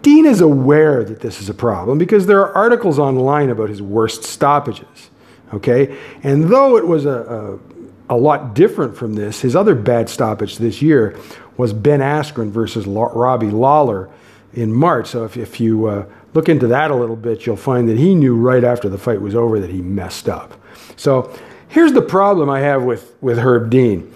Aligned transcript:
Dean 0.00 0.26
is 0.26 0.40
aware 0.40 1.04
that 1.04 1.20
this 1.20 1.40
is 1.40 1.48
a 1.48 1.54
problem 1.54 1.98
because 1.98 2.26
there 2.26 2.40
are 2.40 2.54
articles 2.54 2.98
online 2.98 3.50
about 3.50 3.68
his 3.68 3.82
worst 3.82 4.24
stoppages. 4.24 5.10
Okay? 5.52 5.96
And 6.22 6.48
though 6.48 6.76
it 6.76 6.86
was 6.86 7.04
a, 7.04 7.60
a, 8.08 8.14
a 8.14 8.16
lot 8.16 8.54
different 8.54 8.96
from 8.96 9.14
this, 9.14 9.42
his 9.42 9.54
other 9.54 9.74
bad 9.74 10.08
stoppage 10.08 10.58
this 10.58 10.80
year 10.80 11.18
was 11.56 11.72
Ben 11.72 12.00
Askren 12.00 12.50
versus 12.50 12.86
Robbie 12.86 13.50
Lawler 13.50 14.08
in 14.54 14.72
March. 14.72 15.08
So 15.08 15.24
if, 15.24 15.36
if 15.36 15.60
you. 15.60 15.86
Uh, 15.86 16.06
look 16.34 16.48
into 16.48 16.66
that 16.68 16.90
a 16.90 16.94
little 16.94 17.16
bit, 17.16 17.46
you'll 17.46 17.56
find 17.56 17.88
that 17.88 17.98
he 17.98 18.14
knew 18.14 18.36
right 18.36 18.64
after 18.64 18.88
the 18.88 18.98
fight 18.98 19.20
was 19.20 19.34
over 19.34 19.60
that 19.60 19.70
he 19.70 19.82
messed 19.82 20.28
up. 20.28 20.54
So 20.96 21.36
here's 21.68 21.92
the 21.92 22.02
problem 22.02 22.48
I 22.48 22.60
have 22.60 22.82
with, 22.82 23.14
with 23.20 23.38
Herb 23.38 23.70
Dean. 23.70 24.12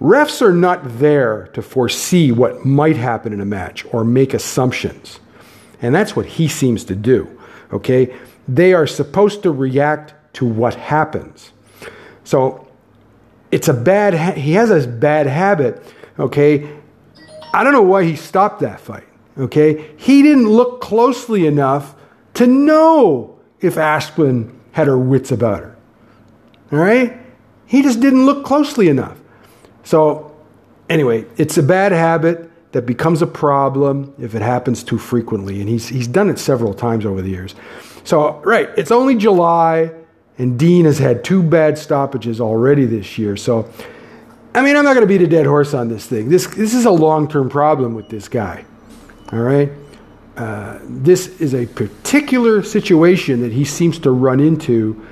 Refs 0.00 0.42
are 0.42 0.52
not 0.52 0.98
there 0.98 1.48
to 1.54 1.62
foresee 1.62 2.32
what 2.32 2.64
might 2.64 2.96
happen 2.96 3.32
in 3.32 3.40
a 3.40 3.44
match 3.44 3.86
or 3.92 4.04
make 4.04 4.34
assumptions. 4.34 5.20
And 5.80 5.94
that's 5.94 6.14
what 6.14 6.26
he 6.26 6.48
seems 6.48 6.84
to 6.84 6.94
do. 6.94 7.40
Okay? 7.72 8.14
They 8.46 8.74
are 8.74 8.86
supposed 8.86 9.42
to 9.44 9.50
react 9.50 10.14
to 10.34 10.46
what 10.46 10.74
happens. 10.74 11.52
So 12.24 12.68
it's 13.50 13.68
a 13.68 13.74
bad, 13.74 14.14
ha- 14.14 14.32
he 14.32 14.52
has 14.52 14.70
a 14.70 14.86
bad 14.86 15.26
habit. 15.26 15.82
Okay? 16.18 16.68
I 17.52 17.62
don't 17.62 17.72
know 17.72 17.82
why 17.82 18.04
he 18.04 18.16
stopped 18.16 18.60
that 18.60 18.80
fight. 18.80 19.06
Okay? 19.38 19.90
He 19.96 20.22
didn't 20.22 20.48
look 20.48 20.80
closely 20.80 21.46
enough 21.46 21.94
to 22.34 22.46
know 22.46 23.38
if 23.60 23.76
Aspen 23.76 24.60
had 24.72 24.86
her 24.86 24.98
wits 24.98 25.32
about 25.32 25.60
her. 25.60 25.76
All 26.72 26.78
right? 26.78 27.16
He 27.66 27.82
just 27.82 28.00
didn't 28.00 28.26
look 28.26 28.44
closely 28.44 28.88
enough. 28.88 29.18
So, 29.84 30.34
anyway, 30.88 31.26
it's 31.36 31.56
a 31.58 31.62
bad 31.62 31.92
habit 31.92 32.50
that 32.72 32.82
becomes 32.82 33.22
a 33.22 33.26
problem 33.26 34.12
if 34.18 34.34
it 34.34 34.42
happens 34.42 34.82
too 34.82 34.98
frequently. 34.98 35.60
And 35.60 35.68
he's, 35.68 35.88
he's 35.88 36.08
done 36.08 36.28
it 36.28 36.38
several 36.38 36.74
times 36.74 37.06
over 37.06 37.22
the 37.22 37.30
years. 37.30 37.54
So, 38.02 38.40
right, 38.44 38.68
it's 38.76 38.90
only 38.90 39.14
July, 39.14 39.92
and 40.38 40.58
Dean 40.58 40.84
has 40.84 40.98
had 40.98 41.24
two 41.24 41.42
bad 41.42 41.78
stoppages 41.78 42.40
already 42.40 42.84
this 42.84 43.16
year. 43.16 43.36
So, 43.36 43.70
I 44.54 44.62
mean, 44.62 44.76
I'm 44.76 44.84
not 44.84 44.94
going 44.94 45.06
to 45.06 45.12
beat 45.12 45.22
a 45.22 45.26
dead 45.26 45.46
horse 45.46 45.72
on 45.72 45.88
this 45.88 46.06
thing. 46.06 46.28
This, 46.28 46.46
this 46.48 46.74
is 46.74 46.84
a 46.84 46.90
long 46.90 47.28
term 47.28 47.48
problem 47.48 47.94
with 47.94 48.08
this 48.08 48.28
guy. 48.28 48.64
All 49.34 49.40
right? 49.40 49.72
Uh, 50.36 50.78
this 50.82 51.40
is 51.40 51.54
a 51.54 51.66
particular 51.66 52.62
situation 52.62 53.40
that 53.40 53.52
he 53.52 53.64
seems 53.64 53.98
to 54.00 54.12
run 54.12 54.38
into, 54.38 55.04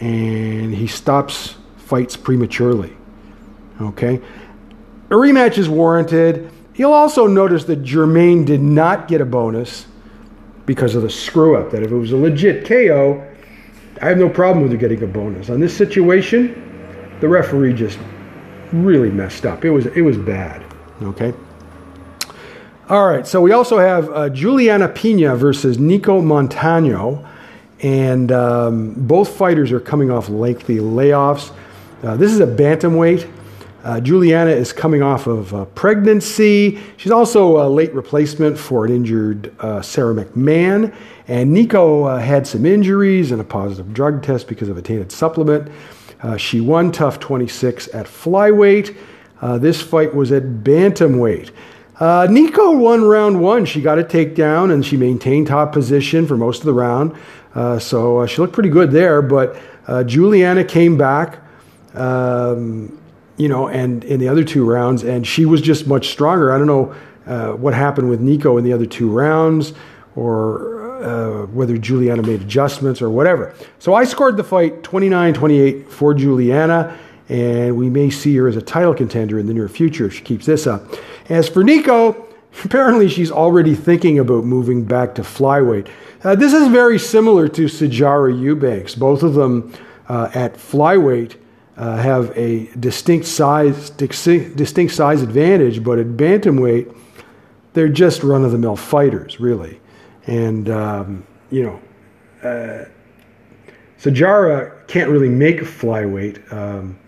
and 0.00 0.74
he 0.74 0.86
stops 0.86 1.56
fights 1.76 2.16
prematurely. 2.16 2.96
Okay? 3.82 4.16
A 5.10 5.14
rematch 5.14 5.58
is 5.58 5.68
warranted. 5.68 6.50
You'll 6.74 6.94
also 6.94 7.26
notice 7.26 7.64
that 7.64 7.82
Germaine 7.82 8.46
did 8.46 8.62
not 8.62 9.08
get 9.08 9.20
a 9.20 9.26
bonus 9.26 9.86
because 10.64 10.94
of 10.94 11.02
the 11.02 11.10
screw 11.10 11.56
up. 11.56 11.70
That 11.70 11.82
if 11.82 11.90
it 11.90 11.96
was 11.96 12.12
a 12.12 12.16
legit 12.16 12.64
KO, 12.64 13.22
I 14.00 14.06
have 14.06 14.16
no 14.16 14.30
problem 14.30 14.66
with 14.66 14.78
getting 14.80 15.02
a 15.02 15.06
bonus. 15.06 15.50
On 15.50 15.60
this 15.60 15.76
situation, 15.76 17.18
the 17.20 17.28
referee 17.28 17.74
just 17.74 17.98
really 18.72 19.10
messed 19.10 19.44
up. 19.44 19.66
It 19.66 19.70
was 19.70 19.86
it 19.86 20.00
was 20.00 20.16
bad. 20.16 20.64
Okay. 21.02 21.34
All 22.90 23.06
right, 23.06 23.24
so 23.24 23.40
we 23.40 23.52
also 23.52 23.78
have 23.78 24.10
uh, 24.10 24.28
Juliana 24.30 24.88
Pena 24.88 25.36
versus 25.36 25.78
Nicco 25.78 26.20
Montaño, 26.20 27.24
and 27.78 28.32
um, 28.32 28.94
both 28.94 29.28
fighters 29.36 29.70
are 29.70 29.78
coming 29.78 30.10
off 30.10 30.28
lengthy 30.28 30.78
layoffs. 30.78 31.52
Uh, 32.02 32.16
this 32.16 32.32
is 32.32 32.40
a 32.40 32.48
bantamweight. 32.48 33.30
Uh, 33.84 34.00
Juliana 34.00 34.50
is 34.50 34.72
coming 34.72 35.02
off 35.02 35.28
of 35.28 35.54
uh, 35.54 35.66
pregnancy. 35.66 36.80
She's 36.96 37.12
also 37.12 37.64
a 37.64 37.70
late 37.70 37.94
replacement 37.94 38.58
for 38.58 38.84
an 38.86 38.92
injured 38.92 39.54
uh, 39.60 39.82
Sara 39.82 40.12
McMann. 40.12 40.92
And 41.28 41.54
Nicco 41.54 42.12
uh, 42.12 42.18
had 42.18 42.44
some 42.44 42.66
injuries 42.66 43.30
and 43.30 43.40
a 43.40 43.44
positive 43.44 43.94
drug 43.94 44.24
test 44.24 44.48
because 44.48 44.68
of 44.68 44.76
a 44.76 44.82
tainted 44.82 45.12
supplement. 45.12 45.70
she 46.38 46.60
won 46.60 46.90
TUF 46.90 47.20
26 47.20 47.86
at 47.94 48.06
flyweight. 48.06 48.96
this 49.60 49.80
fight 49.80 50.12
was 50.12 50.32
at 50.32 50.42
bantamweight. 50.42 51.52
Uh, 52.00 52.26
Nicco 52.26 52.78
won 52.78 53.04
round 53.04 53.40
one. 53.42 53.66
She 53.66 53.82
got 53.82 53.98
a 53.98 54.02
takedown 54.02 54.72
and 54.72 54.84
she 54.84 54.96
maintained 54.96 55.48
top 55.48 55.72
position 55.72 56.26
for 56.26 56.34
most 56.34 56.60
of 56.60 56.64
the 56.64 56.72
round. 56.72 57.14
Uh, 57.54 57.78
so 57.78 58.20
uh, 58.20 58.26
she 58.26 58.38
looked 58.38 58.54
pretty 58.54 58.70
good 58.70 58.90
there. 58.90 59.20
But 59.20 59.56
uh, 59.86 60.04
Juliana 60.04 60.64
came 60.64 60.96
back, 60.96 61.40
um, 61.94 62.98
you 63.36 63.48
know, 63.48 63.68
and 63.68 64.02
in 64.04 64.18
the 64.18 64.28
other 64.28 64.44
two 64.44 64.64
rounds, 64.64 65.04
and 65.04 65.26
she 65.26 65.44
was 65.44 65.60
just 65.60 65.86
much 65.86 66.08
stronger. 66.08 66.52
I 66.52 66.58
don't 66.58 66.66
know 66.66 66.94
uh, 67.26 67.52
what 67.52 67.74
happened 67.74 68.08
with 68.08 68.20
Nicco 68.22 68.58
in 68.58 68.64
the 68.64 68.72
other 68.72 68.86
two 68.86 69.10
rounds 69.10 69.74
or 70.16 71.02
uh, 71.02 71.46
whether 71.46 71.76
Juliana 71.76 72.22
made 72.22 72.40
adjustments 72.40 73.02
or 73.02 73.10
whatever. 73.10 73.54
So 73.78 73.92
I 73.92 74.04
scored 74.04 74.38
the 74.38 74.44
fight 74.44 74.82
29 74.82 75.34
28 75.34 75.90
for 75.90 76.14
Juliana 76.14 76.98
and 77.30 77.76
we 77.76 77.88
may 77.88 78.10
see 78.10 78.36
her 78.36 78.48
as 78.48 78.56
a 78.56 78.62
title 78.62 78.92
contender 78.92 79.38
in 79.38 79.46
the 79.46 79.54
near 79.54 79.68
future 79.68 80.06
if 80.06 80.14
she 80.14 80.20
keeps 80.22 80.46
this 80.46 80.66
up. 80.66 80.82
As 81.28 81.48
for 81.48 81.62
Nicco, 81.62 82.26
apparently 82.64 83.08
she's 83.08 83.30
already 83.30 83.76
thinking 83.76 84.18
about 84.18 84.44
moving 84.44 84.84
back 84.84 85.14
to 85.14 85.22
flyweight. 85.22 85.88
Uh, 86.24 86.34
this 86.34 86.52
is 86.52 86.66
very 86.68 86.98
similar 86.98 87.48
to 87.48 87.66
Sijara 87.66 88.38
Eubanks. 88.38 88.96
Both 88.96 89.22
of 89.22 89.34
them 89.34 89.72
uh, 90.08 90.28
at 90.34 90.54
flyweight 90.54 91.36
uh, 91.76 91.98
have 91.98 92.36
a 92.36 92.66
distinct 92.80 93.26
size, 93.26 93.90
distinct 93.90 94.92
size 94.92 95.22
advantage, 95.22 95.84
but 95.84 96.00
at 96.00 96.06
bantamweight, 96.08 96.94
they're 97.74 97.88
just 97.88 98.24
run 98.24 98.44
of 98.44 98.50
the 98.50 98.58
mill 98.58 98.74
fighters, 98.74 99.38
really. 99.38 99.80
And, 100.26 100.68
um, 100.68 101.24
you 101.52 101.62
know, 101.62 101.80
uh, 102.42 102.86
Sijara 104.00 104.84
can't 104.88 105.08
really 105.08 105.28
make 105.28 105.60
flyweight. 105.60 106.52
Um, 106.52 106.98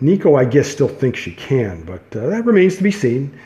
Nicco, 0.00 0.38
I 0.38 0.44
guess, 0.44 0.68
still 0.68 0.88
thinks 0.88 1.18
she 1.18 1.32
can, 1.32 1.82
but 1.84 2.02
uh, 2.16 2.28
that 2.28 2.44
remains 2.44 2.76
to 2.76 2.82
be 2.82 2.90
seen. 2.90 3.38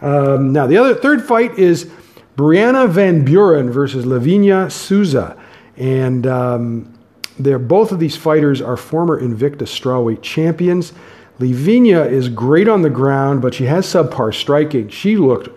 Um, 0.00 0.52
now, 0.52 0.66
the 0.66 0.76
other 0.76 0.94
third 0.94 1.24
fight 1.24 1.58
is 1.58 1.90
Brianna 2.36 2.88
Van 2.88 3.24
Buren 3.24 3.70
versus 3.70 4.06
Lavinia 4.06 4.70
Souza, 4.70 5.36
and 5.76 6.26
um, 6.26 6.98
they're 7.38 7.58
both 7.58 7.92
of 7.92 7.98
these 7.98 8.16
fighters 8.16 8.60
are 8.60 8.76
former 8.76 9.20
Invicta 9.20 9.62
strawweight 9.62 10.22
champions. 10.22 10.92
Lavinia 11.38 12.04
is 12.04 12.28
great 12.28 12.68
on 12.68 12.82
the 12.82 12.90
ground, 12.90 13.42
but 13.42 13.54
she 13.54 13.64
has 13.64 13.86
subpar 13.86 14.34
striking. 14.34 14.88
She 14.88 15.16
looked 15.16 15.48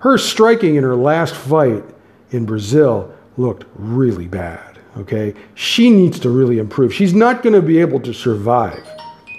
her 0.00 0.16
striking 0.16 0.76
in 0.76 0.82
her 0.82 0.96
last 0.96 1.34
fight 1.34 1.84
in 2.30 2.46
Brazil 2.46 3.14
looked 3.36 3.66
really 3.74 4.26
bad. 4.26 4.78
Okay, 4.96 5.34
she 5.54 5.90
needs 5.90 6.18
to 6.20 6.30
really 6.30 6.58
improve. 6.58 6.92
She's 6.92 7.14
not 7.14 7.42
going 7.42 7.52
to 7.52 7.62
be 7.62 7.78
able 7.78 8.00
to 8.00 8.12
survive 8.12 8.84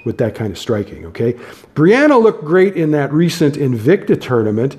with 0.04 0.18
that 0.18 0.36
kind 0.36 0.52
of 0.52 0.58
striking, 0.58 1.06
okay? 1.06 1.34
Brianna 1.76 2.22
looked 2.22 2.44
great 2.44 2.76
in 2.76 2.92
that 2.92 3.12
recent 3.14 3.56
Invicta 3.56 4.20
tournament. 4.20 4.78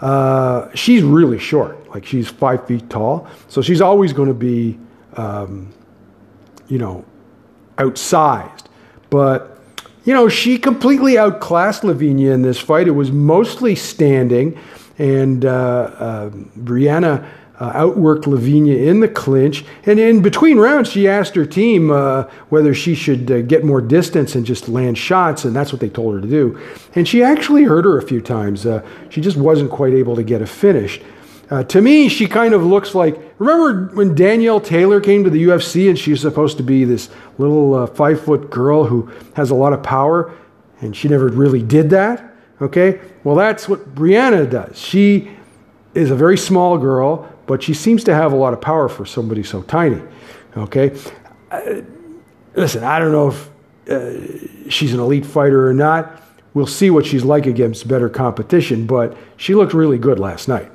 Uh, 0.00 0.68
she's 0.74 1.02
really 1.02 1.38
short, 1.38 1.88
like 1.90 2.04
she's 2.04 2.28
five 2.28 2.66
feet 2.66 2.88
tall, 2.90 3.26
so 3.48 3.62
she's 3.62 3.80
always 3.80 4.12
going 4.12 4.28
to 4.28 4.34
be, 4.34 4.78
um, 5.14 5.72
you 6.68 6.78
know, 6.78 7.04
outsized. 7.76 8.66
But, 9.08 9.58
you 10.04 10.12
know, 10.12 10.28
she 10.28 10.58
completely 10.58 11.16
outclassed 11.16 11.84
Lavinia 11.84 12.32
in 12.32 12.42
this 12.42 12.58
fight. 12.58 12.88
It 12.88 12.92
was 12.92 13.10
mostly 13.12 13.74
standing, 13.74 14.58
and 14.98 15.44
uh, 15.44 15.48
uh, 15.48 16.30
Brianna 16.30 17.26
uh, 17.58 17.72
outworked 17.72 18.26
Lavinia 18.26 18.76
in 18.76 19.00
the 19.00 19.08
clinch. 19.08 19.64
And 19.84 19.98
in 19.98 20.22
between 20.22 20.58
rounds, 20.58 20.90
she 20.90 21.08
asked 21.08 21.34
her 21.34 21.46
team 21.46 21.90
uh, 21.90 22.24
whether 22.48 22.74
she 22.74 22.94
should 22.94 23.30
uh, 23.30 23.42
get 23.42 23.64
more 23.64 23.80
distance 23.80 24.34
and 24.34 24.44
just 24.44 24.68
land 24.68 24.98
shots, 24.98 25.44
and 25.44 25.56
that's 25.56 25.72
what 25.72 25.80
they 25.80 25.88
told 25.88 26.14
her 26.14 26.20
to 26.20 26.28
do. 26.28 26.60
And 26.94 27.08
she 27.08 27.22
actually 27.22 27.64
hurt 27.64 27.84
her 27.84 27.98
a 27.98 28.02
few 28.02 28.20
times. 28.20 28.66
Uh, 28.66 28.86
she 29.08 29.20
just 29.20 29.36
wasn't 29.36 29.70
quite 29.70 29.94
able 29.94 30.16
to 30.16 30.22
get 30.22 30.42
a 30.42 30.46
finish. 30.46 31.00
Uh, 31.48 31.62
to 31.62 31.80
me, 31.80 32.08
she 32.08 32.26
kind 32.26 32.54
of 32.54 32.64
looks 32.64 32.94
like. 32.94 33.18
Remember 33.38 33.94
when 33.94 34.14
Danielle 34.14 34.60
Taylor 34.60 35.00
came 35.00 35.22
to 35.24 35.30
the 35.30 35.44
UFC 35.44 35.88
and 35.88 35.98
she 35.98 36.10
was 36.10 36.20
supposed 36.20 36.56
to 36.56 36.62
be 36.62 36.84
this 36.84 37.08
little 37.38 37.74
uh, 37.74 37.86
five 37.86 38.20
foot 38.20 38.50
girl 38.50 38.84
who 38.84 39.10
has 39.34 39.50
a 39.50 39.54
lot 39.54 39.72
of 39.72 39.82
power, 39.82 40.34
and 40.80 40.96
she 40.96 41.08
never 41.08 41.28
really 41.28 41.62
did 41.62 41.90
that? 41.90 42.34
Okay? 42.60 43.00
Well, 43.22 43.36
that's 43.36 43.68
what 43.68 43.94
Brianna 43.94 44.48
does. 44.50 44.78
She 44.78 45.30
is 45.94 46.10
a 46.10 46.16
very 46.16 46.36
small 46.36 46.78
girl, 46.78 47.32
but 47.46 47.62
she 47.62 47.74
seems 47.74 48.04
to 48.04 48.14
have 48.14 48.32
a 48.32 48.36
lot 48.36 48.52
of 48.52 48.60
power 48.60 48.88
for 48.88 49.06
somebody 49.06 49.42
so 49.42 49.62
tiny. 49.62 50.02
Okay? 50.56 50.96
Uh, 51.50 51.82
listen, 52.54 52.84
I 52.84 52.98
don't 52.98 53.12
know 53.12 53.28
if 53.28 53.48
uh, 53.88 54.68
she's 54.68 54.92
an 54.92 55.00
elite 55.00 55.24
fighter 55.26 55.68
or 55.68 55.74
not. 55.74 56.22
We'll 56.54 56.66
see 56.66 56.90
what 56.90 57.06
she's 57.06 57.24
like 57.24 57.46
against 57.46 57.86
better 57.86 58.08
competition, 58.08 58.86
but 58.86 59.16
she 59.36 59.54
looked 59.54 59.74
really 59.74 59.98
good 59.98 60.18
last 60.18 60.48
night. 60.48 60.72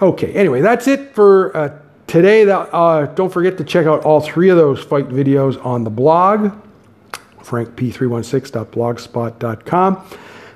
Okay, 0.00 0.32
anyway, 0.34 0.60
that's 0.60 0.86
it 0.86 1.12
for 1.14 1.56
uh, 1.56 1.76
today. 2.06 2.48
Uh, 2.48 3.06
don't 3.06 3.32
forget 3.32 3.58
to 3.58 3.64
check 3.64 3.86
out 3.86 4.04
all 4.04 4.20
three 4.20 4.50
of 4.50 4.56
those 4.56 4.80
fight 4.82 5.08
videos 5.08 5.60
on 5.64 5.82
the 5.84 5.90
blog, 5.90 6.52
frankp316.blogspot.com. 7.40 10.06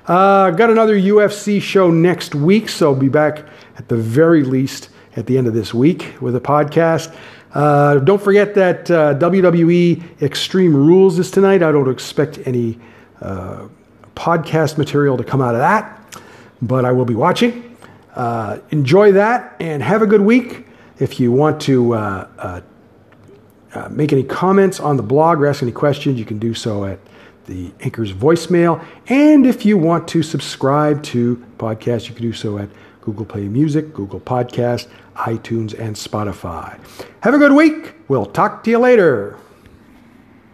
Uh, 0.07 0.49
got 0.51 0.69
another 0.69 0.95
UFC 0.95 1.61
show 1.61 1.91
next 1.91 2.33
week, 2.33 2.69
so 2.69 2.95
be 2.95 3.09
back 3.09 3.43
at 3.77 3.89
the 3.89 3.97
very 3.97 4.43
least 4.43 4.89
at 5.15 5.25
the 5.25 5.37
end 5.37 5.47
of 5.47 5.53
this 5.53 5.73
week 5.73 6.15
with 6.21 6.35
a 6.35 6.39
podcast. 6.39 7.15
Uh, 7.53 7.99
don't 7.99 8.21
forget 8.21 8.55
that 8.55 8.89
uh, 8.89 9.13
WWE 9.15 10.21
Extreme 10.21 10.75
Rules 10.75 11.19
is 11.19 11.29
tonight. 11.31 11.61
I 11.61 11.71
don't 11.71 11.89
expect 11.89 12.39
any 12.45 12.79
uh, 13.21 13.67
podcast 14.15 14.77
material 14.77 15.17
to 15.17 15.23
come 15.23 15.41
out 15.41 15.53
of 15.53 15.59
that, 15.59 16.21
but 16.61 16.85
I 16.85 16.91
will 16.91 17.05
be 17.05 17.15
watching. 17.15 17.77
Uh, 18.15 18.59
enjoy 18.69 19.11
that 19.13 19.55
and 19.59 19.83
have 19.83 20.01
a 20.01 20.07
good 20.07 20.21
week. 20.21 20.65
If 20.99 21.19
you 21.19 21.31
want 21.31 21.61
to 21.61 21.93
uh, 21.93 22.61
uh, 23.73 23.89
make 23.89 24.11
any 24.11 24.23
comments 24.23 24.79
on 24.79 24.97
the 24.97 25.03
blog 25.03 25.39
or 25.39 25.47
ask 25.47 25.63
any 25.63 25.71
questions, 25.71 26.19
you 26.19 26.25
can 26.25 26.39
do 26.39 26.53
so 26.53 26.85
at 26.85 26.99
the 27.45 27.71
Anchor's 27.81 28.13
voicemail. 28.13 28.83
And 29.07 29.45
if 29.45 29.65
you 29.65 29.77
want 29.77 30.07
to 30.09 30.23
subscribe 30.23 31.03
to 31.03 31.43
podcasts, 31.57 32.07
you 32.07 32.15
can 32.15 32.23
do 32.23 32.33
so 32.33 32.57
at 32.57 32.69
Google 33.01 33.25
Play 33.25 33.47
Music, 33.47 33.93
Google 33.93 34.19
Podcast, 34.19 34.87
iTunes, 35.15 35.77
and 35.79 35.95
Spotify. 35.95 36.79
Have 37.21 37.33
a 37.33 37.37
good 37.37 37.53
week. 37.53 37.93
We'll 38.07 38.25
talk 38.25 38.63
to 38.63 38.69
you 38.69 38.79
later. 38.79 39.37